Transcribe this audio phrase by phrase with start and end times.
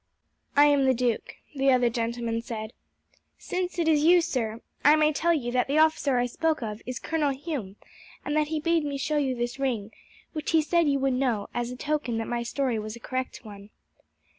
[0.55, 2.73] "I am the duke," the other gentleman said.
[3.37, 6.81] "Since it is you, sir, I may tell you that the officer I spoke of
[6.87, 7.75] is Colonel Hume,
[8.25, 9.91] and that he bade me show you this ring,
[10.33, 13.41] which he said you would know, as a token that my story was a correct
[13.45, 13.69] one."